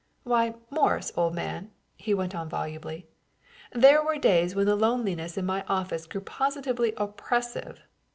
"Why, 0.23 0.55
Morris, 0.71 1.11
old 1.15 1.35
man," 1.35 1.69
he 1.95 2.15
went 2.15 2.33
on 2.33 2.49
volubly, 2.49 3.05
"there 3.71 4.03
were 4.03 4.17
days 4.17 4.55
when 4.55 4.65
the 4.65 4.75
loneliness 4.75 5.37
in 5.37 5.45
my 5.45 5.63
office 5.69 6.07
grew 6.07 6.21
positively 6.21 6.93
oppressive. 6.97 7.83